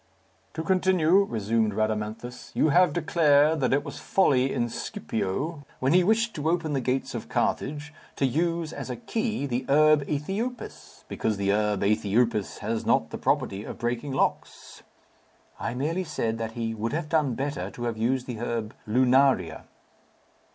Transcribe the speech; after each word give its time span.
"To 0.55 0.63
continue," 0.63 1.25
resumed 1.25 1.73
Rhadamanthus; 1.75 2.49
"you 2.55 2.69
have 2.69 2.91
declared 2.91 3.59
that 3.59 3.71
it 3.71 3.83
was 3.83 3.99
folly 3.99 4.51
in 4.51 4.67
Scipio, 4.67 5.63
when 5.79 5.93
he 5.93 6.03
wished 6.03 6.33
to 6.33 6.49
open 6.49 6.73
the 6.73 6.81
gates 6.81 7.13
of 7.13 7.29
Carthage, 7.29 7.93
to 8.15 8.25
use 8.25 8.73
as 8.73 8.89
a 8.89 8.95
key 8.95 9.45
the 9.45 9.63
herb 9.69 10.03
æthiopis, 10.07 11.03
because 11.07 11.37
the 11.37 11.51
herb 11.51 11.81
æthiopis 11.81 12.57
has 12.65 12.83
not 12.83 13.11
the 13.11 13.19
property 13.19 13.63
of 13.63 13.77
breaking 13.77 14.11
locks." 14.13 14.81
"I 15.59 15.75
merely 15.75 16.03
said 16.03 16.39
that 16.39 16.53
he 16.53 16.73
would 16.73 16.93
have 16.93 17.07
done 17.07 17.35
better 17.35 17.69
to 17.69 17.83
have 17.83 17.95
used 17.95 18.25
the 18.25 18.39
herb 18.39 18.73
lunaria." 18.87 19.65